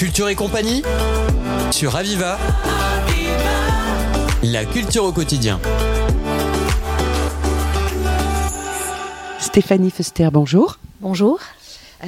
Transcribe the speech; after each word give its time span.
Culture 0.00 0.30
et 0.30 0.34
compagnie 0.34 0.82
sur 1.70 1.94
Aviva. 1.94 2.38
La 4.42 4.64
culture 4.64 5.04
au 5.04 5.12
quotidien. 5.12 5.60
Stéphanie 9.38 9.90
Fester, 9.90 10.30
bonjour. 10.32 10.78
Bonjour. 11.02 11.38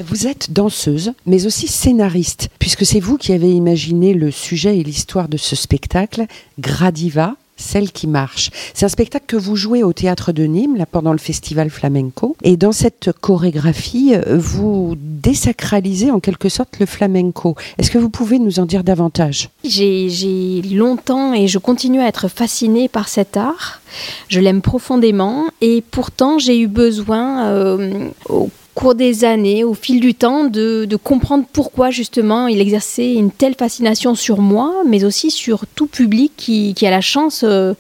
Vous 0.07 0.27
êtes 0.27 0.55
danseuse, 0.55 1.13
mais 1.27 1.45
aussi 1.45 1.69
scénariste, 1.69 2.49
puisque 2.59 2.87
c'est 2.87 2.99
vous 2.99 3.19
qui 3.19 3.35
avez 3.35 3.53
imaginé 3.53 4.15
le 4.15 4.31
sujet 4.31 4.79
et 4.79 4.83
l'histoire 4.83 5.29
de 5.29 5.37
ce 5.37 5.55
spectacle, 5.55 6.25
Gradiva, 6.59 7.37
celle 7.63 7.93
qui 7.93 8.07
marche. 8.07 8.51
C'est 8.75 8.85
un 8.85 8.91
spectacle 8.91 9.27
que 9.27 9.37
vous 9.37 9.57
jouez 9.57 9.83
au 9.83 9.93
théâtre 9.93 10.33
de 10.33 10.45
Nîmes, 10.45 10.77
là, 10.77 10.87
pendant 10.87 11.13
le 11.13 11.19
festival 11.19 11.71
flamenco. 11.71 12.37
Et 12.43 12.57
dans 12.57 12.73
cette 12.73 13.11
chorégraphie, 13.21 14.15
vous 14.27 14.95
désacralisez 14.99 16.11
en 16.11 16.21
quelque 16.21 16.49
sorte 16.49 16.79
le 16.79 16.87
flamenco. 16.87 17.57
Est-ce 17.79 17.91
que 17.91 17.99
vous 17.99 18.11
pouvez 18.11 18.39
nous 18.39 18.59
en 18.59 18.67
dire 18.67 18.85
davantage? 18.85 19.51
J'ai 19.65 20.63
longtemps 20.73 21.35
et 21.35 21.49
je 21.49 21.59
continue 21.59 22.01
à 22.01 22.09
être 22.09 22.29
fascinée 22.29 22.89
par 22.89 23.09
cet 23.09 23.37
art. 23.37 23.81
Je 24.29 24.41
l'aime 24.41 24.63
profondément 24.63 25.47
et 25.61 25.83
pourtant 25.91 26.39
j'ai 26.39 26.59
eu 26.61 26.67
besoin 26.67 27.47
euh, 27.47 28.09
au 28.29 28.51
cours 28.75 28.95
des 28.95 29.25
années, 29.25 29.65
au 29.65 29.75
fil 29.75 30.01
du 30.01 30.15
temps, 30.15 30.45
de, 30.45 30.89
comprendre 31.03 31.45
pourquoi 31.53 31.91
justement 31.91 32.47
il 32.47 32.61
exerçait 32.61 33.15
une 33.15 33.31
telle 33.31 33.55
fascination 33.55 34.15
sur 34.15 34.41
moi, 34.41 34.73
mais 34.87 35.05
aussi 35.05 35.31
sur 35.31 35.65
tout 35.75 35.87
public 35.87 36.33
qui, 36.37 36.75
a 36.83 36.91
la 36.91 37.01
chance 37.01 37.45
euh, 37.45 37.75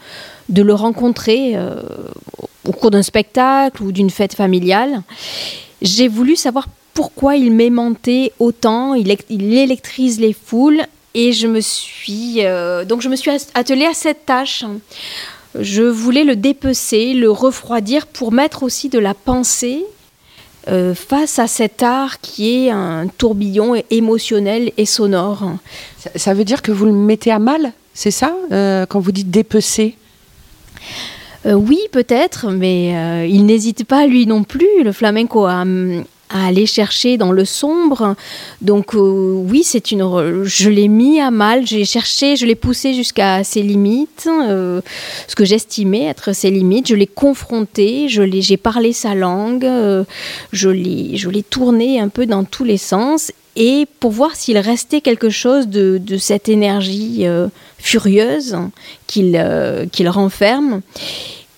de 0.49 0.63
le 0.63 0.75
rencontrer 0.75 1.53
euh, 1.55 1.81
au 2.67 2.73
cours 2.73 2.91
d'un 2.91 3.03
spectacle 3.03 3.83
ou 3.83 3.93
d'une 3.93 4.11
fête 4.11 4.35
familiale. 4.35 5.03
J'ai 5.81 6.09
voulu 6.09 6.37
savoir 6.37 6.69
pourquoi 6.95 7.37
il 7.37 7.53
m'aimantait 7.53 8.33
autant, 8.39 8.95
il, 8.95 9.11
électrise 9.55 10.21
les 10.21 10.33
foules, 10.33 10.83
et 11.15 11.33
je 11.33 11.47
me 11.47 11.61
suis 11.61 12.45
euh, 12.45 12.85
donc 12.85 13.03
je 13.03 13.09
me 13.09 13.17
suis 13.17 13.31
attelée 13.55 13.87
à 13.87 13.95
cette 13.95 14.27
tâche. 14.27 14.65
Je 15.59 15.83
voulais 15.83 16.25
le 16.25 16.37
dépecer, 16.37 17.13
le 17.13 17.31
refroidir 17.31 18.07
pour 18.07 18.33
mettre 18.33 18.63
aussi 18.63 18.89
de 18.89 18.99
la 18.99 19.13
pensée 19.13 19.85
euh, 20.69 20.95
face 20.95 21.41
à 21.41 21.49
cet 21.49 21.83
art 21.83 22.21
qui 22.21 22.67
est 22.67 22.71
un 22.71 23.09
tourbillon 23.19 23.75
émotionnel 23.91 24.71
et 24.77 24.87
sonore. 24.87 25.53
Ça, 26.15 26.35
veut 26.35 26.45
dire 26.45 26.63
que 26.63 26.71
vous 26.71 26.87
le 26.87 26.93
mettez 26.93 27.33
à 27.33 27.41
mal, 27.41 27.73
c'est 27.95 28.13
ça, 28.13 28.33
euh, 28.53 28.87
quand 28.87 29.01
vous 29.01 29.11
dites 29.11 29.31
dépecer? 29.31 29.97
Euh, 31.47 31.55
oui, 31.55 31.81
peut-être, 31.91 32.51
mais 32.53 33.29
il 33.29 33.45
n'hésite 33.45 33.85
pas, 33.85 34.07
lui 34.07 34.27
non 34.27 34.45
plus, 34.45 34.85
le 34.85 34.93
flamenco, 34.93 35.47
à, 35.47 35.65
à 36.33 36.47
aller 36.47 36.67
chercher 36.67 37.17
dans 37.17 37.33
le 37.33 37.45
sombre. 37.45 38.17
Donc 38.61 38.95
euh, 38.95 38.99
oui, 38.99 39.63
c'est 39.65 39.93
une, 39.93 40.45
je 40.45 40.71
l'ai 40.71 40.89
mis 40.89 41.21
à 41.21 41.31
mal, 41.31 41.67
j'ai 41.67 41.85
cherché, 41.85 42.37
je 42.37 42.47
l'ai 42.47 42.55
poussé 42.55 42.95
jusqu'à 42.95 43.45
ses 43.45 43.63
limites, 43.63 44.29
euh, 44.29 44.81
ce 45.29 45.35
que 45.35 45.45
j'estimais 45.45 46.05
être 46.05 46.35
ses 46.35 46.51
limites. 46.51 46.89
Je 46.89 46.95
l'ai 46.95 47.07
confronté, 47.07 48.09
je 48.09 48.23
l'ai, 48.23 48.43
j'ai 48.43 48.57
parlé 48.57 48.93
sa 48.93 49.15
langue, 49.15 49.65
euh, 49.65 50.05
je 50.53 50.71
l'ai, 50.71 51.17
je 51.17 51.29
l'ai 51.29 51.43
tourné 51.43 52.01
un 52.01 52.09
peu 52.09 52.27
dans 52.27 52.45
tous 52.45 52.65
les 52.65 52.79
sens 52.79 53.33
et 53.55 53.87
pour 54.01 54.13
voir 54.13 54.35
s'il 54.35 54.57
restait 54.57 55.03
quelque 55.03 55.29
chose 55.29 55.69
de, 55.69 55.99
de 55.99 56.17
cette 56.17 56.49
énergie 56.49 57.27
furieuse 57.77 58.57
qu'il, 59.07 59.45
qu'il 59.93 60.09
renferme. 60.09 60.81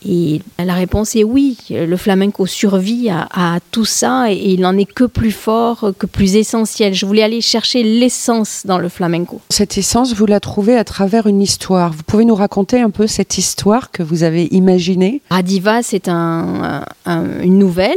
Et 0.06 0.40
la 0.58 0.74
réponse 0.74 1.16
est 1.16 1.24
oui. 1.24 1.56
Le 1.70 1.96
flamenco 1.96 2.46
survit 2.46 3.08
à, 3.10 3.58
tout 3.70 3.84
ça 3.84 4.30
et, 4.30 4.52
il 4.52 4.60
n'en 4.60 4.76
est 4.76 4.90
que 4.90 5.04
plus 5.04 5.32
fort, 5.32 5.92
que 5.98 6.06
plus 6.06 6.36
essentiel. 6.36 6.94
Je 6.94 7.06
voulais 7.06 7.22
aller 7.22 7.40
chercher 7.40 7.82
l'essence 7.82 8.62
dans 8.64 8.78
le 8.78 8.88
flamenco. 8.88 9.40
Cette 9.50 9.78
essence, 9.78 10.14
vous 10.14 10.26
la 10.26 10.40
trouvez 10.40 10.76
à 10.76 10.84
travers 10.84 11.26
une 11.26 11.40
histoire. 11.40 11.92
Vous 11.92 12.02
pouvez 12.02 12.24
nous 12.24 12.34
raconter 12.34 12.80
un 12.80 12.90
peu 12.90 13.06
cette 13.06 13.38
histoire 13.38 13.90
que 13.90 14.02
vous 14.02 14.22
avez 14.22 14.48
imaginée? 14.50 15.22
Adiva, 15.30 15.82
c'est 15.82 16.08
un, 16.08 16.84
une 17.06 17.58
nouvelle 17.58 17.96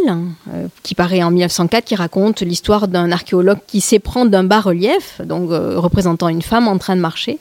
euh, 0.53 0.67
qui 0.83 0.95
paraît 0.95 1.23
en 1.23 1.31
1904 1.31 1.85
qui 1.85 1.95
raconte 1.95 2.41
l'histoire 2.41 2.87
d'un 2.87 3.11
archéologue 3.11 3.59
qui 3.67 3.81
s'éprend 3.81 4.25
d'un 4.25 4.43
bas-relief, 4.43 5.21
donc 5.23 5.51
euh, 5.51 5.79
représentant 5.79 6.29
une 6.29 6.41
femme 6.41 6.67
en 6.67 6.77
train 6.77 6.95
de 6.95 7.01
marcher, 7.01 7.39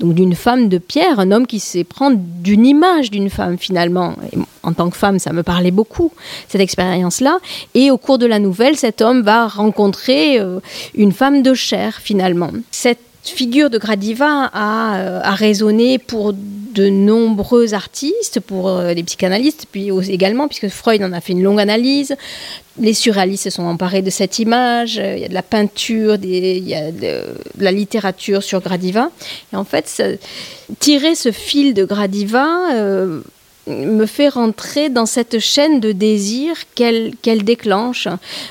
donc 0.00 0.14
d'une 0.14 0.34
femme 0.34 0.68
de 0.68 0.78
pierre, 0.78 1.18
un 1.20 1.30
homme 1.32 1.46
qui 1.46 1.60
s'éprend 1.60 2.12
d'une 2.14 2.66
image 2.66 3.10
d'une 3.10 3.30
femme 3.30 3.58
finalement 3.58 3.95
en 3.96 4.72
tant 4.72 4.90
que 4.90 4.96
femme, 4.96 5.18
ça 5.18 5.32
me 5.32 5.42
parlait 5.42 5.70
beaucoup, 5.70 6.12
cette 6.48 6.60
expérience-là. 6.60 7.38
Et 7.74 7.90
au 7.90 7.98
cours 7.98 8.18
de 8.18 8.26
la 8.26 8.38
nouvelle, 8.38 8.76
cet 8.76 9.00
homme 9.00 9.22
va 9.22 9.46
rencontrer 9.46 10.38
euh, 10.40 10.60
une 10.94 11.12
femme 11.12 11.42
de 11.42 11.54
chair, 11.54 11.98
finalement. 12.02 12.50
Cette 12.70 12.98
figure 13.24 13.70
de 13.70 13.78
Gradiva 13.78 14.50
a, 14.52 14.98
euh, 14.98 15.20
résonné 15.24 15.98
pour 15.98 16.32
de 16.32 16.88
nombreux 16.88 17.74
artistes, 17.74 18.40
pour 18.40 18.68
euh, 18.68 18.92
les 18.92 19.02
psychanalystes, 19.02 19.66
puis 19.70 19.90
également, 20.08 20.46
puisque 20.48 20.68
Freud 20.68 21.02
en 21.02 21.12
a 21.12 21.20
fait 21.20 21.32
une 21.32 21.42
longue 21.42 21.60
analyse. 21.60 22.16
Les 22.78 22.92
surréalistes 22.92 23.44
se 23.44 23.50
sont 23.50 23.64
emparés 23.64 24.02
de 24.02 24.10
cette 24.10 24.38
image. 24.38 24.96
Il 24.96 25.20
y 25.20 25.24
a 25.24 25.28
de 25.28 25.34
la 25.34 25.42
peinture, 25.42 26.18
il 26.22 26.68
y 26.68 26.74
a 26.74 26.92
de, 26.92 27.22
la 27.58 27.72
littérature 27.72 28.42
sur 28.42 28.60
Gradiva. 28.60 29.10
Et 29.52 29.56
en 29.56 29.64
fait, 29.64 30.02
tirer 30.78 31.14
ce 31.14 31.32
fil 31.32 31.72
de 31.72 31.84
Gradiva 31.84 32.44
me 33.66 34.06
fait 34.06 34.28
rentrer 34.28 34.88
dans 34.88 35.06
cette 35.06 35.38
chaîne 35.38 35.80
de 35.80 35.92
désir 35.92 36.56
qu'elle 36.74 37.44
déclenche, 37.44 38.08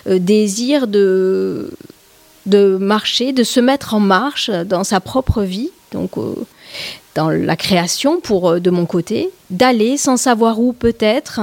euh, 0.08 0.20
désir 0.20 0.88
de, 0.88 1.72
de 2.46 2.78
marcher, 2.78 3.32
de 3.32 3.44
se 3.44 3.60
mettre 3.60 3.94
en 3.94 4.00
marche 4.00 4.50
dans 4.50 4.84
sa 4.84 5.00
propre 5.00 5.44
vie. 5.44 5.72
Donc, 5.92 6.18
euh, 6.18 6.34
dans 7.16 7.30
la 7.30 7.56
création 7.56 8.20
pour 8.20 8.50
euh, 8.50 8.60
de 8.60 8.70
mon 8.70 8.86
côté, 8.86 9.30
d'aller 9.50 9.98
sans 9.98 10.18
savoir 10.18 10.60
où 10.60 10.74
peut-être, 10.74 11.40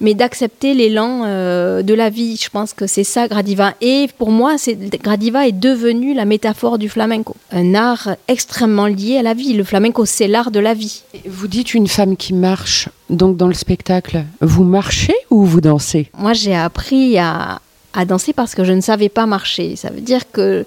mais 0.00 0.14
d'accepter 0.14 0.74
l'élan 0.74 1.22
euh, 1.24 1.82
de 1.82 1.94
la 1.94 2.10
vie. 2.10 2.36
Je 2.40 2.50
pense 2.50 2.74
que 2.74 2.86
c'est 2.86 3.04
ça 3.04 3.26
Gradiva. 3.26 3.72
Et 3.80 4.08
pour 4.18 4.30
moi, 4.30 4.56
Gradiva 5.02 5.48
est 5.48 5.52
devenu 5.52 6.14
la 6.14 6.26
métaphore 6.26 6.78
du 6.78 6.88
flamenco, 6.88 7.34
un 7.50 7.74
art 7.74 8.16
extrêmement 8.28 8.86
lié 8.86 9.18
à 9.18 9.22
la 9.22 9.34
vie. 9.34 9.54
Le 9.54 9.64
flamenco, 9.64 10.04
c'est 10.04 10.28
l'art 10.28 10.50
de 10.50 10.60
la 10.60 10.74
vie. 10.74 11.02
Vous 11.26 11.48
dites 11.48 11.74
une 11.74 11.88
femme 11.88 12.16
qui 12.16 12.34
marche, 12.34 12.88
donc 13.08 13.36
dans 13.36 13.48
le 13.48 13.54
spectacle, 13.54 14.24
vous 14.40 14.64
marchez 14.64 15.14
ou 15.30 15.44
vous 15.44 15.60
dansez? 15.60 16.10
Moi, 16.18 16.34
j'ai 16.34 16.54
appris 16.54 17.18
à, 17.18 17.60
à 17.94 18.04
danser 18.04 18.34
parce 18.34 18.54
que 18.54 18.64
je 18.64 18.72
ne 18.72 18.82
savais 18.82 19.08
pas 19.08 19.24
marcher. 19.24 19.76
Ça 19.76 19.90
veut 19.90 20.02
dire 20.02 20.30
que 20.30 20.66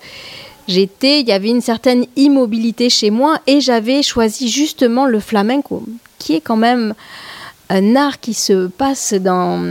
j'étais, 0.67 1.21
il 1.21 1.27
y 1.27 1.31
avait 1.31 1.49
une 1.49 1.61
certaine 1.61 2.05
immobilité 2.15 2.89
chez 2.89 3.09
moi 3.09 3.39
et 3.47 3.61
j'avais 3.61 4.03
choisi 4.03 4.49
justement 4.49 5.05
le 5.05 5.19
flamenco, 5.19 5.83
qui 6.19 6.35
est 6.35 6.41
quand 6.41 6.57
même 6.57 6.93
un 7.69 7.95
art 7.95 8.19
qui 8.19 8.33
se 8.33 8.67
passe 8.67 9.13
dans. 9.13 9.61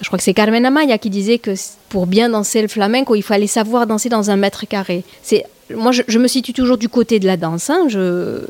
Je 0.00 0.06
crois 0.06 0.18
que 0.18 0.24
c'est 0.24 0.34
Carmen 0.34 0.66
Amaya 0.66 0.98
qui 0.98 1.10
disait 1.10 1.38
que 1.38 1.52
pour 1.88 2.06
bien 2.06 2.28
danser 2.28 2.62
le 2.62 2.68
flamenco, 2.68 3.14
il 3.14 3.22
fallait 3.22 3.46
savoir 3.46 3.86
danser 3.86 4.08
dans 4.08 4.30
un 4.30 4.36
mètre 4.36 4.66
carré. 4.66 5.04
C'est 5.22 5.44
moi, 5.74 5.90
je, 5.92 6.18
me 6.18 6.28
situe 6.28 6.52
toujours 6.52 6.78
du 6.78 6.88
côté 6.88 7.18
de 7.18 7.26
la 7.26 7.36
danse. 7.36 7.70
Hein. 7.70 7.86
Je 7.88 8.40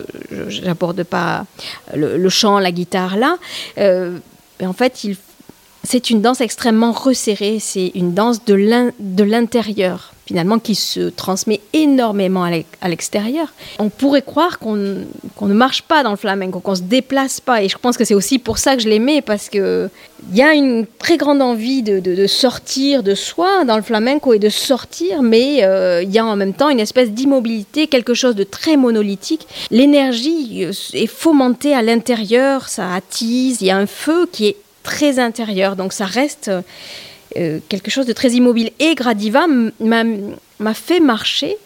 n'aborde 0.63 1.03
pas 1.03 1.47
le, 1.95 2.29
chant, 2.29 2.59
la 2.59 2.73
guitare 2.73 3.17
là. 3.17 3.39
Euh, 3.79 4.19
en 4.63 4.73
fait, 4.73 5.07
c'est 5.83 6.11
une 6.11 6.21
danse 6.21 6.41
extrêmement 6.41 6.93
resserrée, 6.93 7.59
c'est 7.61 7.93
une 7.95 8.13
danse 8.13 8.45
de 8.45 9.25
l'intérieur, 9.25 10.13
finalement, 10.27 10.59
qui 10.59 10.75
se 10.75 11.09
transmet 11.09 11.61
énormément 11.73 12.45
à 12.45 12.89
l'extérieur. 12.89 13.53
On 13.79 13.89
pourrait 13.89 14.23
croire 14.23 14.59
qu'on 14.59 14.75
ne 14.75 15.55
marche 15.55 15.83
pas 15.83 16.03
dans 16.03 16.11
le 16.11 16.17
flamenco, 16.17 16.59
qu'on 16.59 16.73
ne 16.73 16.77
se 16.77 16.83
déplace 16.83 17.41
pas. 17.41 17.63
Et 17.63 17.69
je 17.69 17.79
pense 17.79 17.97
que 17.97 18.05
c'est 18.05 18.15
aussi 18.15 18.41
pour 18.41 18.59
ça 18.59 18.75
que 18.75 18.83
je 18.83 18.89
l'aimais, 18.89 19.23
parce 19.23 19.49
qu'il 19.49 19.89
y 20.33 20.43
a 20.43 20.53
une 20.53 20.85
très 20.99 21.17
grande 21.17 21.41
envie 21.41 21.83
de, 21.83 22.27
sortir 22.27 23.05
de 23.05 23.15
soi 23.15 23.65
dans 23.65 23.77
le 23.77 23.83
flamenco 23.83 24.35
et 24.35 24.41
de 24.41 24.49
sortir, 24.49 25.23
mais 25.23 25.63
euh, 25.63 26.03
il 26.03 26.11
y 26.11 26.19
a 26.19 26.27
en 26.27 26.35
même 26.35 26.55
temps 26.55 26.71
une 26.71 26.81
espèce 26.81 27.13
d'immobilité, 27.13 27.87
quelque 27.87 28.15
chose 28.15 28.35
de 28.35 28.43
très 28.43 28.77
monolithique. 28.77 29.47
L'énergie 29.71 30.65
euh, 30.65 30.73
est 30.93 31.07
fomentée 31.07 31.73
à 31.73 31.83
l'intérieur, 31.83 32.69
ça 32.69 32.93
attise, 32.95 33.59
il 33.61 33.69
y 33.69 33.71
a 33.71 33.77
un 33.77 33.87
feu 33.87 34.29
qui 34.33 34.49
est 34.49 34.57
très 34.83 35.21
intérieur. 35.21 35.77
Donc 35.77 35.93
ça 35.93 36.05
reste 36.05 36.51
euh, 37.37 37.59
quelque 37.69 37.91
chose 37.91 38.07
de 38.07 38.13
très 38.13 38.31
immobile. 38.31 38.71
Et 38.79 38.95
Gradiva 38.95 39.47
m'a 39.81 40.75
fait 40.75 41.01
marcher 41.01 41.57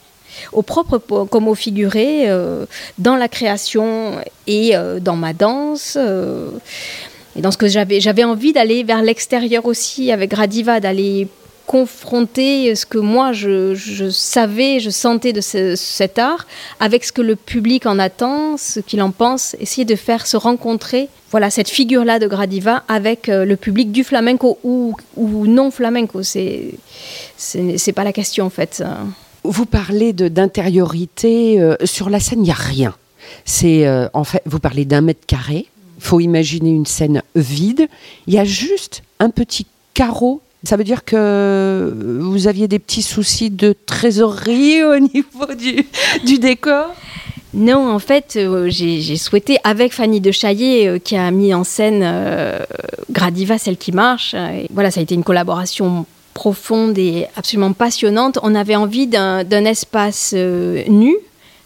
au 0.52 0.62
propre 0.62 0.98
comme 0.98 1.48
au 1.48 1.54
figuré, 1.54 2.30
euh, 2.30 2.64
dans 2.98 3.16
la 3.16 3.28
création 3.28 4.12
et 4.46 4.76
euh, 4.76 5.00
dans 5.00 5.16
ma 5.16 5.32
danse. 5.32 5.96
et 5.96 7.40
dans 7.40 7.50
ce 7.50 7.58
que 7.58 7.68
j'avais, 7.68 8.00
j'avais 8.00 8.24
envie 8.24 8.52
d'aller 8.52 8.84
vers 8.84 9.02
l'extérieur 9.02 9.66
aussi 9.66 10.12
avec 10.12 10.30
Gradiva, 10.30 10.80
d'aller 10.80 11.28
confronter 11.70 12.74
ce 12.74 12.84
que 12.84 12.98
moi 12.98 13.30
je, 13.30 14.10
savais, 14.10 14.80
je 14.80 14.90
sentais 14.90 15.32
de 15.32 15.40
cet 15.40 16.18
art 16.18 16.48
avec 16.80 17.04
ce 17.04 17.12
que 17.12 17.22
le 17.22 17.36
public 17.36 17.86
en 17.86 18.00
attend, 18.00 18.56
ce 18.56 18.80
qu'il 18.80 19.00
en 19.00 19.12
pense, 19.12 19.54
essayer 19.60 19.84
de 19.84 19.94
faire 19.94 20.26
se 20.26 20.36
rencontrer 20.36 21.08
voilà 21.30 21.48
cette 21.48 21.68
figure-là 21.68 22.18
de 22.18 22.26
Gradiva 22.26 22.82
avec 22.88 23.28
euh, 23.28 23.44
le 23.44 23.54
public 23.54 23.92
du 23.92 24.02
flamenco 24.02 24.58
ou, 24.64 24.96
non 25.16 25.70
flamenco. 25.70 26.24
C'est 26.24 26.74
c'est 27.36 27.92
pas 27.92 28.02
la 28.02 28.12
question 28.12 28.46
en 28.46 28.50
fait. 28.50 28.82
Vous 29.44 29.64
parlez 29.64 30.12
d'intériorité. 30.12 31.60
euh, 31.60 31.76
sur 31.84 32.10
la 32.10 32.18
scène, 32.18 32.40
il 32.40 32.46
n'y 32.46 32.50
a 32.50 32.54
rien. 32.54 32.96
C'est 33.44 33.86
euh, 33.86 34.08
en 34.12 34.24
fait, 34.24 34.42
vous 34.44 34.58
parlez 34.58 34.84
d'un 34.84 35.02
mètre 35.02 35.24
carré. 35.24 35.66
Il 35.98 36.02
faut 36.02 36.18
imaginer 36.18 36.70
une 36.70 36.86
scène 36.86 37.22
vide. 37.36 37.86
Il 38.26 38.34
y 38.34 38.38
a 38.38 38.44
juste 38.44 39.04
un 39.20 39.30
petit 39.30 39.66
carreau. 39.94 40.42
Ça 40.62 40.76
veut 40.76 40.84
dire 40.84 41.04
que 41.04 41.92
vous 42.20 42.46
aviez 42.46 42.68
des 42.68 42.78
petits 42.78 43.02
soucis 43.02 43.50
de 43.50 43.74
trésorerie 43.86 44.82
au 44.84 44.98
niveau 44.98 45.46
du, 45.56 46.38
décor? 46.38 46.94
Non, 47.52 47.90
en 47.90 47.98
fait, 47.98 48.34
euh, 48.36 48.68
j'ai 48.68 49.16
souhaité, 49.16 49.58
avec 49.64 49.92
Fanny 49.92 50.20
de 50.20 50.30
Chaillet, 50.30 50.86
euh, 50.86 50.98
qui 50.98 51.16
a 51.16 51.30
mis 51.30 51.52
en 51.52 51.64
scène 51.64 52.02
euh, 52.04 52.60
Gradiva, 53.10 53.58
celle 53.58 53.76
qui 53.76 53.90
marche, 53.90 54.36
voilà, 54.72 54.90
ça 54.90 55.00
a 55.00 55.02
été 55.02 55.14
une 55.14 55.24
collaboration 55.24 56.06
profonde 56.34 56.96
et 56.96 57.26
absolument 57.36 57.72
passionnante. 57.72 58.38
On 58.42 58.54
avait 58.54 58.76
envie 58.76 59.08
d'un 59.08 59.64
espace 59.64 60.32
nu, 60.34 61.16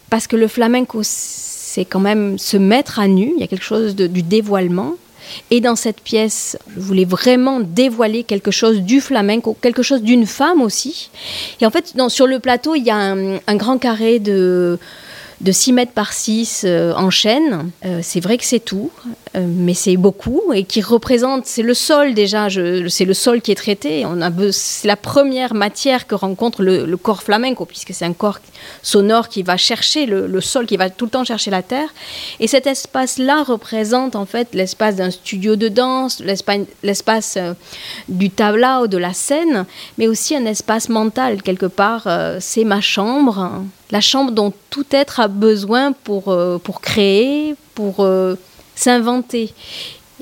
parce 0.08 0.26
que 0.26 0.36
le 0.36 0.48
flamenco, 0.48 1.00
c'est 1.02 1.84
quand 1.84 2.00
même 2.00 2.38
se 2.38 2.56
mettre 2.56 2.98
à 2.98 3.08
nu, 3.08 3.32
il 3.36 3.40
y 3.40 3.44
a 3.44 3.46
quelque 3.46 3.64
chose 3.64 3.94
du 3.94 4.22
dévoilement. 4.22 4.94
Et 5.50 5.60
dans 5.60 5.76
cette 5.76 6.00
pièce, 6.00 6.56
je 6.74 6.80
voulais 6.80 7.04
vraiment 7.04 7.60
dévoiler 7.60 8.24
quelque 8.24 8.50
chose 8.50 8.80
du 8.80 9.00
flamenco, 9.00 9.56
quelque 9.60 9.82
chose 9.82 10.02
d'une 10.02 10.26
femme 10.26 10.60
aussi. 10.60 11.10
Et 11.60 11.66
en 11.66 11.70
fait, 11.70 11.94
sur 12.08 12.26
le 12.26 12.38
plateau, 12.38 12.74
il 12.74 12.84
y 12.84 12.90
a 12.90 12.96
un 12.96 13.56
grand 13.56 13.78
carré 13.78 14.18
de, 14.18 14.78
de 15.40 15.52
6 15.52 15.72
mètres 15.72 15.92
par 15.92 16.12
6 16.12 16.62
euh, 16.64 16.92
en 16.94 17.10
chêne. 17.10 17.70
Euh, 17.84 18.00
c'est 18.02 18.20
vrai 18.20 18.38
que 18.38 18.44
c'est 18.44 18.60
tout, 18.60 18.90
euh, 19.36 19.44
mais 19.46 19.74
c'est 19.74 19.96
beaucoup 19.96 20.52
et 20.54 20.64
qui 20.64 20.80
représente, 20.80 21.46
c'est 21.46 21.62
le 21.62 21.74
sol 21.74 22.14
déjà, 22.14 22.48
c'est 22.50 23.04
le 23.04 23.14
sol 23.14 23.40
qui 23.40 23.50
est 23.52 23.56
traité. 23.56 24.04
On 24.06 24.20
a 24.20 24.30
c'est 24.52 24.88
la 24.88 24.96
première 24.96 25.54
matière 25.54 26.06
que 26.06 26.14
rencontre 26.14 26.62
le, 26.62 26.96
corps 26.96 27.22
flamenco, 27.22 27.64
puisque 27.64 27.92
c'est 27.92 28.04
un 28.04 28.12
corps 28.12 28.38
sonore 28.82 29.28
qui 29.28 29.42
va 29.42 29.56
chercher 29.56 30.06
le, 30.06 30.40
sol, 30.40 30.66
qui 30.66 30.76
va 30.76 30.90
tout 30.90 31.06
le 31.06 31.10
temps 31.10 31.24
chercher 31.24 31.50
la 31.50 31.62
terre. 31.62 31.88
Et 32.40 32.46
cet 32.46 32.66
espace-là 32.66 33.42
représente 33.42 34.16
en 34.16 34.26
fait 34.26 34.48
l'espace 34.54 34.96
d'un 34.96 35.10
studio 35.10 35.56
de 35.56 35.68
danse, 35.68 36.22
l'espace, 36.82 37.38
du 38.08 38.30
tablao, 38.30 38.86
de 38.86 38.98
la 38.98 39.12
scène, 39.12 39.66
mais 39.98 40.08
aussi 40.08 40.34
un 40.36 40.46
espace 40.46 40.88
mental 40.88 41.42
quelque 41.42 41.66
part. 41.66 42.08
C'est 42.40 42.64
ma 42.64 42.80
chambre. 42.80 43.62
La 43.94 44.00
chambre 44.00 44.32
dont 44.32 44.52
tout 44.70 44.86
être 44.90 45.20
a 45.20 45.28
besoin 45.28 45.92
pour, 45.92 46.32
euh, 46.32 46.58
créer, 46.82 47.54
pour 47.76 48.00
euh, 48.00 48.34
s'inventer. 48.74 49.54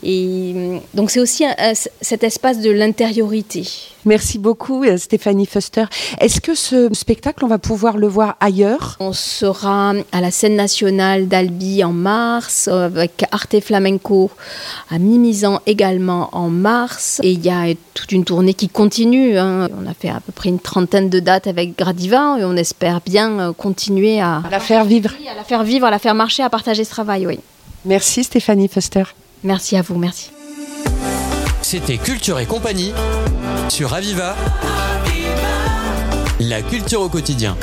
Et 0.05 0.53
euh, 0.57 0.79
donc 0.95 1.11
c'est 1.11 1.21
aussi 1.21 1.45
un- 1.45 1.55
un- 1.59 1.73
cet 2.01 2.25
espace 2.25 2.61
de 2.61 2.71
l'intériorité. 2.71 3.67
Merci 4.05 4.39
beaucoup, 4.39 4.83
euh, 4.83 4.97
Stéphanie 4.97 5.47
Fuster. 5.47 5.85
Est-ce 6.21 6.41
que 6.41 6.57
ce 6.57 6.93
spectacle, 6.93 7.45
on 7.45 7.49
va 7.49 7.59
pouvoir 7.59 7.97
le 7.97 8.09
voir 8.09 8.37
ailleurs? 8.41 8.97
On 8.99 9.13
sera 9.13 9.93
à 10.11 10.21
la 10.21 10.31
scène 10.33 10.57
nationale 10.57 11.29
d'Albi 11.29 11.85
en 11.85 11.93
mars, 11.93 12.69
euh, 12.71 12.87
avec 12.87 13.25
Arte 13.31 13.61
Flamenco 13.61 14.31
à 14.91 14.99
Mimizan 14.99 15.61
également 15.67 16.31
en 16.33 16.49
mars. 16.49 17.21
Et 17.23 17.31
il 17.33 17.45
y 17.45 17.51
a 17.51 17.73
toute 17.95 18.11
une 18.11 18.25
tournée 18.25 18.55
qui 18.55 18.69
continue. 18.69 19.39
hein. 19.39 19.69
On 19.81 19.89
a 19.89 19.95
fait 19.95 20.09
à 20.09 20.19
peu 20.21 20.33
près 20.33 20.49
une 20.49 20.59
trentaine 20.59 21.09
de 21.11 21.21
dates 21.21 21.47
avec 21.47 21.79
Gradiva 21.79 22.39
et 22.41 22.45
on 22.45 22.57
espère 22.57 23.01
bien 23.07 23.39
euh, 23.39 23.53
continuer 23.53 24.21
à, 24.21 24.43
À 24.45 24.51
la 24.51 24.59
faire 24.61 24.85
vivre. 24.85 25.11
à 25.31 25.35
la 25.37 25.45
faire 25.45 25.63
vivre, 25.63 25.87
à 25.87 25.91
la 25.93 26.01
faire 26.01 26.15
marcher, 26.17 26.43
à 26.43 26.51
partager 26.51 26.83
ce 26.83 26.91
travail. 26.91 27.27
Oui. 27.27 27.39
Merci, 27.85 28.25
Stéphanie 28.25 28.67
Fuster. 28.69 29.05
Merci 29.45 29.77
à 29.77 29.83
vous, 29.83 29.97
merci. 29.97 30.31
C'était 31.63 31.99
Culture 31.99 32.39
et 32.39 32.47
compagnie 32.47 32.93
sur 33.69 33.95
Aviva. 33.95 34.37
La 36.41 36.61
culture 36.63 37.01
au 37.01 37.09
quotidien. 37.09 37.57